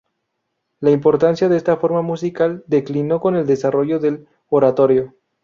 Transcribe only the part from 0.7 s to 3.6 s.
La importancia de esta forma musical declinó con el